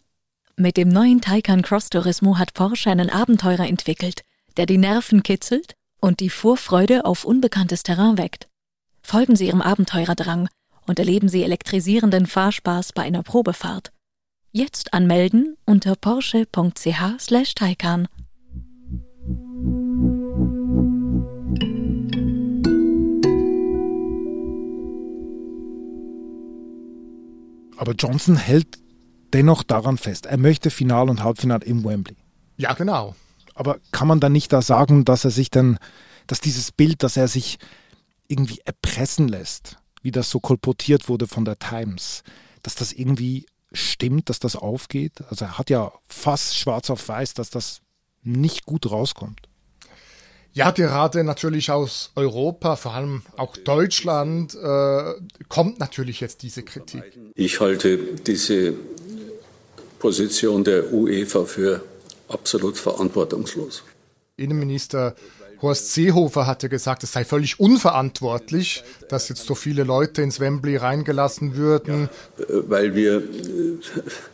Mit 0.57 0.77
dem 0.77 0.89
neuen 0.89 1.21
Taycan 1.21 1.63
Cross 1.63 1.91
Turismo 1.91 2.39
hat 2.39 2.53
Porsche 2.53 2.91
einen 2.91 3.11
Abenteurer 3.11 3.67
entwickelt, 3.67 4.23
der 4.57 4.67
die 4.67 4.79
Nerven 4.79 5.23
kitzelt 5.23 5.75
und 6.01 6.21
die 6.21 6.31
Vorfreude 6.31 7.05
auf 7.05 7.25
unbekanntes 7.25 7.83
Terrain 7.83 8.19
weckt. 8.19 8.49
Folgen 9.03 9.37
Sie 9.37 9.47
Ihrem 9.47 9.63
Abenteurerdrang 9.63 10.49
und 10.87 10.99
erleben 10.99 11.29
Sie 11.29 11.43
elektrisierenden 11.43 12.27
Fahrspaß 12.27 12.93
bei 12.93 13.03
einer 13.03 13.23
Probefahrt. 13.23 13.93
Jetzt 14.51 14.95
anmelden 14.95 15.59
unter 15.67 15.95
porsche.ch/taycan. 15.95 18.09
Aber 27.77 27.93
Johnson 27.93 28.37
hält 28.37 28.79
dennoch 29.35 29.63
daran 29.63 29.99
fest. 29.99 30.27
Er 30.27 30.39
möchte 30.39 30.71
Final 30.71 31.11
und 31.11 31.23
Halbfinale 31.23 31.67
im 31.67 31.85
Wembley. 31.85 32.17
Ja, 32.57 32.73
genau. 32.73 33.15
Aber 33.55 33.79
kann 33.93 34.09
man 34.09 34.21
dann 34.21 34.33
nicht 34.33 34.53
da 34.53 34.63
sagen, 34.63 35.05
dass 35.05 35.25
er 35.25 35.31
sich 35.31 35.51
dann, 35.51 35.79
dass 36.27 36.41
dieses 36.41 36.73
Bild, 36.73 37.03
dass 37.03 37.19
er 37.19 37.29
sich 37.29 37.59
irgendwie 38.29 38.61
erpressen 38.65 39.29
lässt, 39.29 39.77
wie 40.03 40.11
das 40.11 40.31
so 40.31 40.41
kolportiert 40.41 41.11
wurde 41.11 41.27
von 41.27 41.45
der 41.45 41.59
Times, 41.59 42.23
dass 42.63 42.75
das 42.75 42.93
irgendwie 42.93 43.45
stimmt, 43.73 44.29
dass 44.31 44.39
das 44.39 44.57
aufgeht? 44.57 45.13
Also 45.29 45.45
er 45.45 45.59
hat 45.59 45.71
ja 45.71 45.93
fast 46.07 46.57
schwarz 46.57 46.91
auf 46.91 47.09
weiß, 47.09 47.35
dass 47.35 47.51
das 47.51 47.81
nicht 48.23 48.67
gut 48.67 48.91
rauskommt. 48.91 49.49
Ja, 50.53 50.71
gerade 50.73 51.23
natürlich 51.25 51.71
aus 51.71 52.11
Europa, 52.17 52.77
vor 52.77 52.95
allem 52.95 53.23
auch 53.37 53.57
Deutschland, 53.57 54.55
äh, 54.55 55.15
kommt 55.49 55.79
natürlich 55.79 56.21
jetzt 56.21 56.43
diese 56.43 56.63
Kritik. 56.63 57.03
Ich 57.35 57.61
halte 57.61 57.99
diese 58.27 58.75
Position 59.99 60.65
der 60.65 60.93
UEFA 60.93 61.45
für 61.45 61.85
absolut 62.29 62.77
verantwortungslos. 62.77 63.85
Innenminister 64.37 65.15
Horst 65.61 65.93
Seehofer 65.93 66.47
hatte 66.47 66.69
gesagt, 66.69 67.03
es 67.03 67.13
sei 67.13 67.25
völlig 67.25 67.59
unverantwortlich, 67.59 68.85
dass 69.09 69.29
jetzt 69.29 69.45
so 69.45 69.55
viele 69.55 69.83
Leute 69.83 70.23
ins 70.23 70.39
Wembley 70.39 70.77
reingelassen 70.77 71.57
würden. 71.57 72.09
Weil 72.49 72.95
wir 72.95 73.23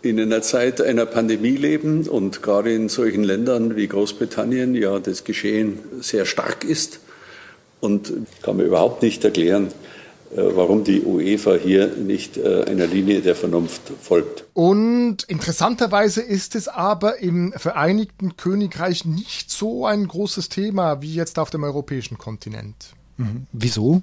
in 0.03 0.21
einer 0.21 0.43
Zeit 0.43 0.81
einer 0.81 1.07
Pandemie 1.07 1.57
leben 1.57 2.07
und 2.07 2.43
gerade 2.43 2.75
in 2.75 2.89
solchen 2.89 3.25
Ländern 3.25 3.77
wie 3.77 3.87
Großbritannien 3.87 4.75
ja 4.75 4.99
das 4.99 5.25
Geschehen 5.25 5.79
sehr 6.01 6.27
stark 6.27 6.65
ist. 6.65 7.01
Und 7.81 8.13
kann 8.43 8.57
mir 8.57 8.65
überhaupt 8.65 9.03
nicht 9.03 9.25
erklären, 9.25 9.69
warum 10.31 10.85
die 10.85 11.03
UEFA 11.03 11.55
hier 11.55 11.89
nicht 11.97 12.37
äh, 12.37 12.65
einer 12.65 12.87
Linie 12.87 13.21
der 13.21 13.37
Vernunft 13.37 13.83
folgt. 14.01 14.45
Und 14.53 15.23
interessanterweise 15.25 16.23
ist 16.23 16.55
es 16.55 16.69
aber 16.69 17.19
im 17.19 17.53
Vereinigten 17.53 18.37
Königreich 18.37 19.05
nicht 19.05 19.51
so 19.51 19.87
ein 19.87 20.09
großes 20.09 20.49
Thema 20.49 21.03
wie 21.03 21.15
jetzt 21.15 21.39
auf 21.39 21.51
dem 21.51 21.65
europäischen 21.65 22.19
Kontinent. 22.19 22.95
Mhm. 23.17 23.47
Wieso? 23.53 24.03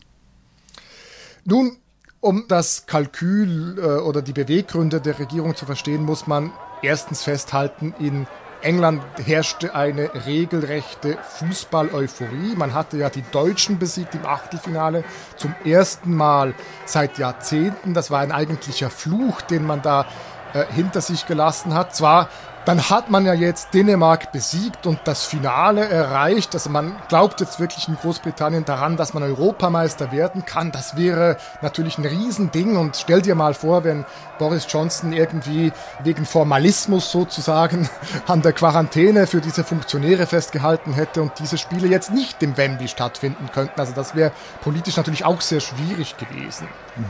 Nun, 1.44 1.78
um 2.20 2.46
das 2.48 2.86
Kalkül 2.86 3.78
äh, 3.78 3.82
oder 4.02 4.22
die 4.22 4.34
Beweggründe 4.34 5.02
der 5.02 5.20
Regierung 5.20 5.56
zu 5.56 5.66
verstehen, 5.66 6.04
muss 6.04 6.28
man 6.28 6.52
erstens 6.82 7.24
festhalten, 7.24 7.94
in 8.00 8.28
England 8.62 9.04
herrschte 9.24 9.74
eine 9.74 10.12
regelrechte 10.26 11.18
Fußball-Euphorie. 11.40 12.56
Man 12.56 12.74
hatte 12.74 12.98
ja 12.98 13.10
die 13.10 13.24
Deutschen 13.32 13.80
besiegt 13.80 14.14
im 14.16 14.26
Achtelfinale 14.26 15.04
zum 15.36 15.56
ersten 15.66 16.16
Mal 16.16 16.54
seit 16.86 17.18
Jahrzehnten. 17.18 17.94
Das 17.94 18.12
war 18.12 18.20
ein 18.20 18.32
eigentlicher 18.32 18.90
Fluch, 18.90 19.42
den 19.42 19.66
man 19.66 19.82
da 19.82 20.06
äh, 20.54 20.66
hinter 20.72 21.02
sich 21.02 21.26
gelassen 21.26 21.74
hat. 21.74 21.96
Zwar 21.96 22.30
dann 22.66 22.90
hat 22.90 23.10
man 23.10 23.26
ja 23.26 23.34
jetzt 23.34 23.74
Dänemark 23.74 24.32
besiegt 24.32 24.86
und 24.86 25.00
das 25.06 25.26
Finale 25.26 25.88
erreicht. 25.88 26.54
Also 26.54 26.70
man 26.70 26.96
glaubt 27.08 27.40
jetzt 27.42 27.60
wirklich 27.60 27.88
in 27.88 27.96
Großbritannien 27.96 28.66
daran, 28.66 28.98
dass 28.98 29.16
man 29.16 29.24
Europameister 29.24 30.12
werden 30.12 30.46
kann. 30.46 30.72
Das 30.72 30.96
wäre 30.96 31.38
natürlich 31.62 31.98
ein 31.98 32.06
Riesending. 32.06 32.78
Und 32.78 32.98
stell 32.98 33.22
dir 33.22 33.34
mal 33.34 33.56
vor, 33.56 33.84
wenn 33.84 34.06
Boris 34.38 34.68
Johnson 34.70 35.12
irgendwie 35.12 35.72
wegen 36.04 36.26
Formalismus 36.26 37.12
sozusagen 37.12 37.90
an 38.28 38.44
der 38.44 38.54
Quarantäne 38.54 39.26
für 39.26 39.42
diese 39.42 39.64
Funktionäre 39.64 40.28
festgehalten 40.28 40.94
hätte 40.94 41.24
und 41.24 41.32
diese 41.40 41.58
Spiele 41.58 41.88
jetzt 41.88 42.12
nicht 42.12 42.44
im 42.44 42.58
Wembley 42.58 42.88
stattfinden 42.88 43.50
könnten. 43.52 43.80
Also 43.80 43.94
das 43.94 44.14
wäre 44.14 44.32
politisch 44.62 44.98
natürlich 44.98 45.26
auch 45.26 45.42
sehr 45.42 45.62
schwierig 45.62 46.16
gewesen. 46.18 46.68
Mhm. 46.96 47.06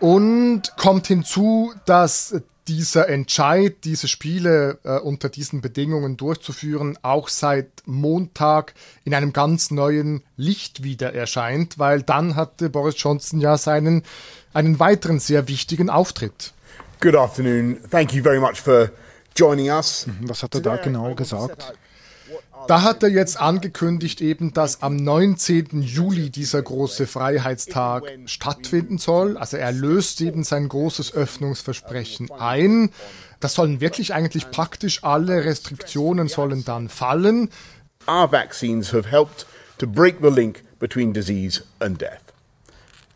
Und 0.00 0.76
kommt 0.76 1.08
hinzu, 1.08 1.72
dass 1.84 2.40
dieser 2.68 3.08
Entscheid, 3.08 3.76
diese 3.84 4.08
Spiele 4.08 4.78
äh, 4.84 4.98
unter 4.98 5.28
diesen 5.28 5.60
Bedingungen 5.60 6.16
durchzuführen, 6.16 6.98
auch 7.02 7.28
seit 7.28 7.68
Montag 7.86 8.74
in 9.04 9.14
einem 9.14 9.32
ganz 9.32 9.70
neuen 9.70 10.22
Licht 10.36 10.82
wieder 10.84 11.14
erscheint, 11.14 11.78
weil 11.78 12.02
dann 12.02 12.36
hatte 12.36 12.68
Boris 12.68 12.94
Johnson 12.98 13.40
ja 13.40 13.56
seinen 13.56 14.02
einen 14.52 14.78
weiteren 14.78 15.18
sehr 15.18 15.48
wichtigen 15.48 15.90
Auftritt. 15.90 16.52
Good 17.00 17.16
afternoon. 17.16 17.78
Thank 17.90 18.12
you 18.12 18.22
very 18.22 18.40
much 18.40 18.60
for 18.60 18.90
joining 19.34 19.70
us. 19.70 20.06
Mhm, 20.06 20.28
was 20.28 20.42
hat 20.42 20.54
er 20.54 20.60
da 20.60 20.76
genau 20.76 21.14
gesagt? 21.14 21.74
Da 22.66 22.82
hat 22.82 23.02
er 23.02 23.08
jetzt 23.08 23.40
angekündigt 23.40 24.20
eben, 24.20 24.52
dass 24.52 24.82
am 24.82 24.96
19. 24.96 25.82
Juli 25.82 26.30
dieser 26.30 26.60
große 26.60 27.06
Freiheitstag 27.06 28.04
stattfinden 28.26 28.98
soll. 28.98 29.36
Also 29.36 29.56
er 29.56 29.72
löst 29.72 30.20
eben 30.20 30.44
sein 30.44 30.68
großes 30.68 31.14
Öffnungsversprechen 31.14 32.30
ein. 32.30 32.90
Das 33.40 33.54
sollen 33.54 33.80
wirklich 33.80 34.12
eigentlich 34.12 34.50
praktisch 34.50 35.04
alle 35.04 35.44
Restriktionen 35.44 36.28
sollen 36.28 36.64
dann 36.64 36.88
fallen. 36.88 37.50
Our 38.06 38.30
vaccines 38.30 38.92
have 38.92 39.08
helped 39.10 39.46
to 39.78 39.86
break 39.86 40.16
the 40.20 40.30
link 40.30 40.64
between 40.78 41.12
disease 41.12 41.62
and 41.78 42.00
death. 42.00 42.32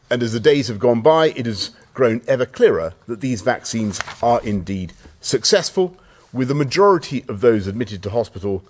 And 0.08 0.22
as 0.22 0.32
the 0.32 0.40
days 0.40 0.68
have 0.68 0.78
gone 0.78 1.02
by, 1.02 1.32
it 1.34 1.46
has 1.46 1.72
grown 1.94 2.20
ever 2.26 2.46
clearer 2.46 2.94
that 3.06 3.20
these 3.20 3.42
vaccines 3.42 3.98
are 4.20 4.40
indeed 4.44 4.92
successful, 5.20 5.96
with 6.32 6.48
the 6.48 6.54
majority 6.54 7.24
of 7.28 7.40
those 7.40 7.66
admitted 7.66 8.02
to 8.02 8.10
hospital 8.10 8.62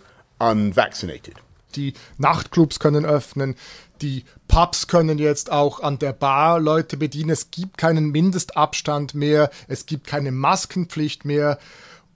unvaccinated. 0.43 1.35
Die 1.77 1.95
Nachtclubs 2.19 2.79
können 2.81 3.05
öffnen, 3.05 3.55
die 4.03 4.25
Pubs 4.49 4.89
können 4.89 5.19
jetzt 5.19 5.51
auch 5.51 5.81
an 5.81 5.99
der 5.99 6.13
Bar 6.13 6.61
Leute 6.61 6.97
bedienen. 6.97 7.31
Es 7.31 7.51
gibt 7.51 7.79
keinen 7.79 8.11
Mindestabstand 8.11 9.15
mehr, 9.15 9.51
es 9.69 9.87
gibt 9.87 10.07
keine 10.07 10.33
Maskenpflicht 10.33 11.25
mehr. 11.25 11.59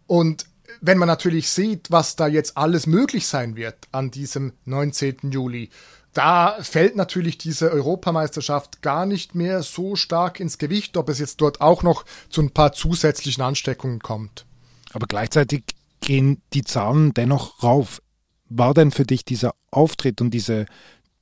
Und 0.06 0.46
wenn 0.80 0.98
man 0.98 1.06
natürlich 1.06 1.48
sieht, 1.48 1.90
was 1.90 2.16
da 2.16 2.26
jetzt 2.26 2.56
alles 2.56 2.86
möglich 2.86 3.26
sein 3.26 3.56
wird 3.56 3.76
an 3.92 4.10
diesem 4.10 4.52
19. 4.64 5.30
Juli, 5.30 5.70
da 6.12 6.56
fällt 6.62 6.96
natürlich 6.96 7.38
diese 7.38 7.70
Europameisterschaft 7.70 8.82
gar 8.82 9.06
nicht 9.06 9.34
mehr 9.34 9.62
so 9.62 9.96
stark 9.96 10.40
ins 10.40 10.58
Gewicht, 10.58 10.96
ob 10.96 11.08
es 11.08 11.18
jetzt 11.18 11.40
dort 11.40 11.60
auch 11.60 11.82
noch 11.82 12.04
zu 12.30 12.40
ein 12.40 12.50
paar 12.50 12.72
zusätzlichen 12.72 13.42
Ansteckungen 13.42 14.00
kommt. 14.00 14.46
Aber 14.92 15.06
gleichzeitig 15.06 15.64
gehen 16.00 16.40
die 16.54 16.64
Zahlen 16.64 17.12
dennoch 17.12 17.62
rauf. 17.62 18.00
War 18.48 18.74
denn 18.74 18.90
für 18.90 19.04
dich 19.04 19.24
dieser 19.24 19.54
Auftritt 19.70 20.20
und 20.20 20.30
diese 20.30 20.66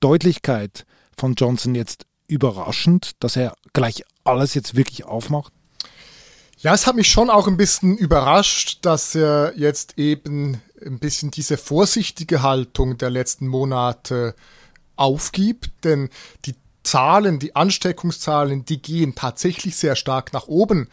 Deutlichkeit 0.01 0.85
von 1.17 1.35
Johnson 1.35 1.75
jetzt 1.75 2.07
überraschend, 2.27 3.13
dass 3.21 3.37
er 3.37 3.55
gleich 3.73 4.05
alles 4.25 4.55
jetzt 4.55 4.75
wirklich 4.75 5.05
aufmacht? 5.05 5.53
Ja, 6.59 6.73
es 6.73 6.87
hat 6.87 6.97
mich 6.97 7.09
schon 7.09 7.31
auch 7.31 7.47
ein 7.47 7.57
bisschen 7.57 7.97
überrascht, 7.97 8.79
dass 8.83 9.15
er 9.15 9.53
jetzt 9.57 9.99
eben 9.99 10.63
ein 10.85 10.99
bisschen 10.99 11.31
diese 11.31 11.57
vorsichtige 11.57 12.43
Haltung 12.43 12.97
der 12.97 13.11
letzten 13.11 13.47
Monate 13.47 14.35
aufgibt, 14.97 15.71
denn 15.85 16.09
die 16.47 16.55
Zahlen, 16.85 17.39
die 17.39 17.57
Ansteckungszahlen, 17.57 18.65
die 18.65 18.81
gehen 18.81 19.15
tatsächlich 19.15 19.77
sehr 19.77 19.97
stark 19.97 20.33
nach 20.33 20.47
oben. 20.47 20.89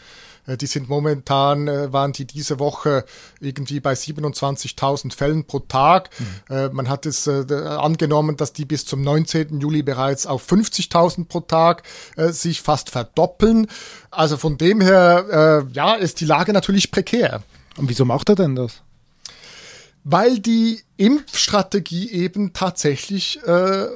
Äh, 0.48 0.58
die 0.58 0.68
sind 0.68 0.90
momentan, 0.90 1.68
äh, 1.68 1.94
waren 1.94 2.14
die 2.14 2.26
diese 2.26 2.60
Woche 2.60 3.06
irgendwie 3.40 3.80
bei 3.80 3.94
27.000 3.94 5.14
Fällen 5.14 5.46
pro 5.46 5.60
Tag. 5.60 6.10
Mhm. 6.50 6.70
Man 6.74 6.90
hat 6.90 7.06
es 7.06 7.28
angenommen, 7.28 8.38
dass 8.38 8.54
die 8.54 8.66
bis 8.66 8.86
zum 8.86 9.02
19. 9.02 9.60
Juli 9.60 9.84
bereits 9.84 10.26
auf 10.26 10.50
50.000 10.50 11.28
pro 11.28 11.42
Tag 11.42 11.84
sich 12.18 12.62
fast 12.62 12.90
verdoppeln. 12.90 13.68
Also 14.10 14.38
von 14.38 14.58
dem 14.58 14.82
her, 14.82 15.66
ja, 15.72 15.96
ist 15.96 16.20
die 16.20 16.26
Lage 16.26 16.54
natürlich 16.54 16.92
prekär. 16.92 17.42
Und 17.78 17.90
wieso 17.90 18.06
macht 18.06 18.30
er 18.30 18.36
denn 18.36 18.56
das? 18.56 18.82
Weil 20.04 20.40
die 20.40 20.82
Impfstrategie 21.02 22.12
eben 22.12 22.54
tatsächlich 22.54 23.40
äh, 23.44 23.88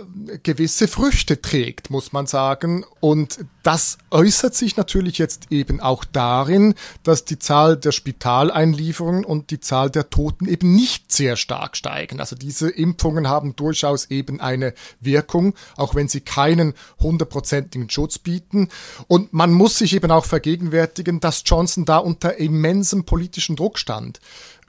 gewisse 0.42 0.88
Früchte 0.88 1.40
trägt, 1.40 1.92
muss 1.92 2.14
man 2.14 2.26
sagen. 2.26 2.84
Und 3.00 3.46
das 3.62 4.00
äußert 4.10 4.56
sich 4.56 4.76
natürlich 4.76 5.20
jetzt 5.20 5.52
eben 5.52 5.80
auch 5.80 6.04
darin, 6.04 6.74
dass 7.04 7.24
die 7.24 7.38
Zahl 7.38 7.78
der 7.78 7.92
Spitaleinlieferungen 7.92 9.24
und 9.24 9.52
die 9.52 9.60
Zahl 9.60 9.92
der 9.92 10.10
Toten 10.10 10.48
eben 10.48 10.74
nicht 10.74 11.12
sehr 11.12 11.36
stark 11.36 11.78
steigen. 11.78 12.20
Also 12.20 12.36
diese 12.36 12.72
Impfungen 12.72 13.28
haben 13.28 13.56
durchaus 13.56 14.06
eben 14.10 14.42
eine 14.42 14.74
Wirkung, 15.00 15.54
auch 15.78 15.94
wenn 15.94 16.08
sie 16.08 16.22
keinen 16.22 16.74
hundertprozentigen 17.00 17.90
Schutz 17.92 18.18
bieten. 18.18 18.70
Und 19.08 19.32
man 19.32 19.54
muss 19.54 19.78
sich 19.78 19.94
eben 19.94 20.10
auch 20.10 20.26
vergegenwärtigen, 20.26 21.20
dass 21.20 21.44
Johnson 21.46 21.86
da 21.86 22.00
unter 22.00 22.38
immensem 22.38 23.06
politischen 23.06 23.56
Druck 23.56 23.78
stand. 23.78 24.20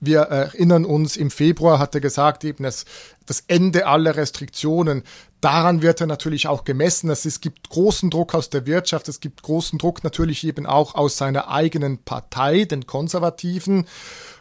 Wir 0.00 0.20
erinnern 0.20 0.84
uns, 0.84 1.16
im 1.16 1.30
Februar 1.30 1.78
hat 1.78 1.94
er 1.94 2.00
gesagt, 2.00 2.44
eben 2.44 2.64
das, 2.64 2.84
das 3.24 3.44
Ende 3.48 3.86
aller 3.86 4.16
Restriktionen. 4.16 5.02
Daran 5.40 5.80
wird 5.80 6.00
er 6.00 6.06
natürlich 6.06 6.48
auch 6.48 6.64
gemessen. 6.64 7.08
Es 7.08 7.40
gibt 7.40 7.70
großen 7.70 8.10
Druck 8.10 8.34
aus 8.34 8.50
der 8.50 8.66
Wirtschaft, 8.66 9.08
es 9.08 9.20
gibt 9.20 9.42
großen 9.42 9.78
Druck 9.78 10.04
natürlich 10.04 10.44
eben 10.44 10.66
auch 10.66 10.94
aus 10.94 11.16
seiner 11.16 11.48
eigenen 11.48 11.98
Partei, 11.98 12.64
den 12.64 12.86
Konservativen. 12.86 13.86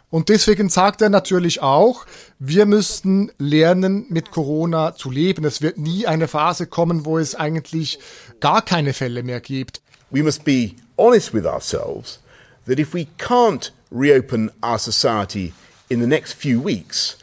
Und 0.08 0.28
deswegen 0.28 0.68
sagt 0.68 1.02
er 1.02 1.08
natürlich 1.08 1.62
auch, 1.62 2.06
wir 2.38 2.64
müssten 2.66 3.32
lernen, 3.38 4.06
mit 4.08 4.30
Corona 4.30 4.94
zu 4.94 5.10
leben. 5.10 5.44
Es 5.44 5.62
wird 5.62 5.78
nie 5.78 6.06
eine 6.06 6.28
Phase 6.28 6.66
kommen, 6.66 7.04
wo 7.04 7.18
es 7.18 7.34
eigentlich 7.34 7.98
gar 8.40 8.62
keine 8.62 8.92
Fälle 8.92 9.22
mehr 9.22 9.40
gibt. 9.40 9.82
We 10.10 10.22
must 10.22 10.44
be 10.44 10.72
honest 10.96 11.34
with 11.34 11.44
ourselves 11.44 12.20
that 12.66 12.78
if 12.78 12.94
we 12.94 13.08
can't 13.18 13.72
reopen 13.90 14.50
our 14.62 14.78
society 14.78 15.52
in 15.88 16.00
the 16.00 16.06
next 16.06 16.34
few 16.34 16.60
weeks, 16.60 17.16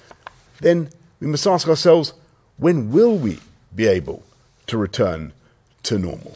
then 0.62 0.90
we 1.20 1.28
must 1.28 1.48
ask 1.48 1.68
ourselves 1.68 2.14
when 2.58 2.92
will 2.92 3.18
we 3.18 3.40
be 3.76 3.88
able 3.88 4.24
to 4.68 4.78
return 4.78 5.34
to 5.84 5.98
normal? 5.98 6.34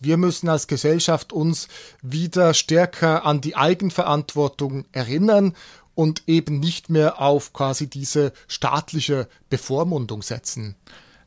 Wir 0.00 0.16
müssen 0.18 0.48
als 0.48 0.66
Gesellschaft 0.66 1.32
uns 1.32 1.68
wieder 2.02 2.52
stärker 2.52 3.24
an 3.24 3.40
die 3.40 3.56
Eigenverantwortung 3.56 4.84
erinnern 4.92 5.54
und 5.94 6.24
eben 6.26 6.60
nicht 6.60 6.90
mehr 6.90 7.20
auf 7.20 7.52
quasi 7.52 7.86
diese 7.86 8.32
staatliche 8.46 9.28
Bevormundung 9.48 10.22
setzen. 10.22 10.76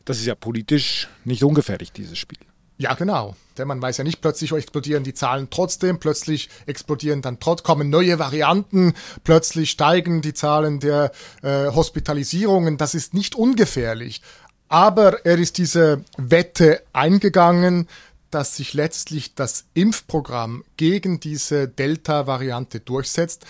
Das 0.06 0.20
ist 0.20 0.26
ja 0.26 0.36
politisch 0.36 1.08
nicht 1.26 1.44
ungefährlich, 1.44 1.92
dieses 1.92 2.18
Spiel. 2.18 2.38
Ja, 2.78 2.94
genau. 2.94 3.36
Denn 3.58 3.68
man 3.68 3.82
weiß 3.82 3.98
ja 3.98 4.04
nicht, 4.04 4.22
plötzlich 4.22 4.52
explodieren 4.52 5.04
die 5.04 5.16
Zahlen 5.16 5.48
trotzdem, 5.50 6.00
plötzlich 6.00 6.50
explodieren 6.68 7.24
dann 7.24 7.40
trotz, 7.40 7.64
kommen 7.64 7.90
neue 7.90 8.20
Varianten, 8.20 8.94
plötzlich 9.24 9.72
steigen 9.72 10.22
die 10.22 10.36
Zahlen 10.36 10.80
der 10.80 11.12
äh, 11.42 11.68
Hospitalisierungen. 11.68 12.78
Das 12.78 12.94
ist 12.94 13.16
nicht 13.16 13.34
ungefährlich. 13.36 14.22
Aber 14.70 15.26
er 15.26 15.38
ist 15.38 15.58
diese 15.58 16.04
Wette 16.18 16.84
eingegangen, 16.94 17.88
dass 18.32 18.56
sich 18.56 18.74
letztlich 18.74 19.36
das 19.36 19.66
Impfprogramm 19.74 20.64
gegen 20.76 21.20
diese 21.20 21.68
Delta-Variante 21.68 22.80
durchsetzt. 22.80 23.46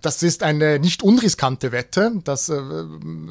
Das 0.00 0.22
ist 0.22 0.42
eine 0.42 0.78
nicht 0.78 1.02
unriskante 1.02 1.70
Wette, 1.70 2.12
das 2.24 2.48
äh, 2.48 2.60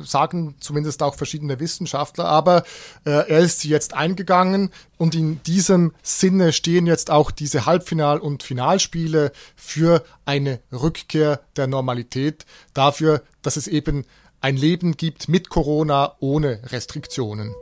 sagen 0.03 0.55
zumindest 0.59 1.03
auch 1.03 1.15
verschiedene 1.15 1.59
Wissenschaftler, 1.59 2.25
aber 2.25 2.63
äh, 3.03 3.11
er 3.11 3.39
ist 3.39 3.63
jetzt 3.65 3.93
eingegangen 3.93 4.71
und 4.97 5.13
in 5.15 5.43
diesem 5.43 5.93
Sinne 6.01 6.53
stehen 6.53 6.87
jetzt 6.87 7.11
auch 7.11 7.31
diese 7.31 7.65
Halbfinal- 7.65 8.19
und 8.19 8.43
Finalspiele 8.43 9.31
für 9.55 10.03
eine 10.25 10.59
Rückkehr 10.71 11.41
der 11.57 11.67
Normalität, 11.67 12.45
dafür, 12.73 13.21
dass 13.41 13.57
es 13.57 13.67
eben 13.67 14.05
ein 14.39 14.57
Leben 14.57 14.97
gibt 14.97 15.29
mit 15.29 15.49
Corona 15.49 16.15
ohne 16.19 16.61
Restriktionen. 16.71 17.53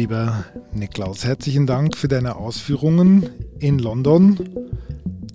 Lieber 0.00 0.46
Niklaus, 0.72 1.26
herzlichen 1.26 1.66
Dank 1.66 1.94
für 1.94 2.08
deine 2.08 2.36
Ausführungen 2.36 3.28
in 3.58 3.78
London. 3.78 4.38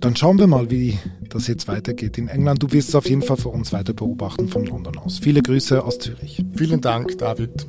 Dann 0.00 0.16
schauen 0.16 0.40
wir 0.40 0.48
mal, 0.48 0.72
wie 0.72 0.98
das 1.28 1.46
jetzt 1.46 1.68
weitergeht 1.68 2.18
in 2.18 2.26
England. 2.26 2.64
Du 2.64 2.72
wirst 2.72 2.88
es 2.88 2.96
auf 2.96 3.08
jeden 3.08 3.22
Fall 3.22 3.36
für 3.36 3.50
uns 3.50 3.72
weiter 3.72 3.92
beobachten 3.92 4.48
von 4.48 4.66
London 4.66 4.98
aus. 4.98 5.20
Viele 5.20 5.40
Grüße 5.40 5.84
aus 5.84 6.00
Zürich. 6.00 6.44
Vielen 6.56 6.80
Dank, 6.80 7.16
David. 7.16 7.64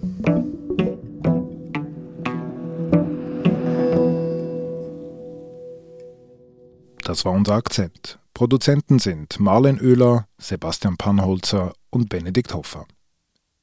Das 7.04 7.24
war 7.26 7.32
unser 7.34 7.54
Akzent. 7.54 8.18
Produzenten 8.34 8.98
sind 8.98 9.40
Marlen 9.40 9.80
Oehler, 9.80 10.26
Sebastian 10.40 10.98
Pannholzer 10.98 11.74
und 11.92 12.10
Benedikt 12.10 12.56
Hoffer. 12.56 12.88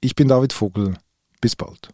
Ich 0.00 0.14
bin 0.14 0.28
David 0.28 0.52
Vogel. 0.52 0.94
Bis 1.40 1.56
bald. 1.56 1.88